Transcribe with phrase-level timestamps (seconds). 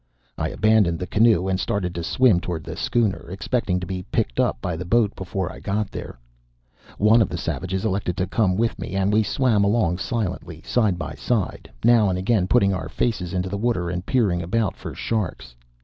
[0.35, 4.39] I abandoned the canoe and started to swim toward the schooner, expecting to be picked
[4.39, 6.17] up by the boat before I got there.
[6.97, 10.97] One of the niggers elected to come with me, and we swam along silently, side
[10.97, 14.95] by side, now and again putting our faces into the water and peering about for
[14.95, 15.53] sharks.